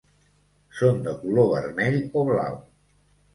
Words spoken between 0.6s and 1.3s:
Són de